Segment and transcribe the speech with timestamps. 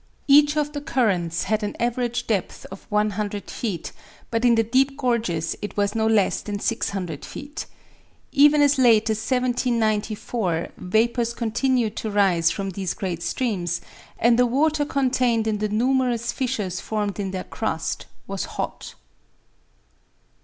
[0.27, 3.91] Each of the currents had an average depth of 100 feet,
[4.31, 7.67] but in the deep gorges it was no less than 600 feet.
[8.31, 13.79] Even as late as 1794 vapors continued to rise from these great streams,
[14.17, 18.95] and the water contained in the numerous fissures formed in their crust was hot.